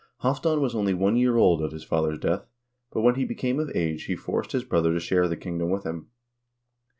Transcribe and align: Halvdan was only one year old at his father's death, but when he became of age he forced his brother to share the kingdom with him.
Halvdan 0.23 0.61
was 0.61 0.73
only 0.73 0.95
one 0.95 1.15
year 1.15 1.37
old 1.37 1.61
at 1.61 1.71
his 1.73 1.83
father's 1.83 2.17
death, 2.17 2.47
but 2.91 3.01
when 3.01 3.13
he 3.13 3.23
became 3.23 3.59
of 3.59 3.69
age 3.75 4.05
he 4.05 4.15
forced 4.15 4.51
his 4.51 4.63
brother 4.63 4.95
to 4.95 4.99
share 4.99 5.27
the 5.27 5.37
kingdom 5.37 5.69
with 5.69 5.83
him. 5.83 6.07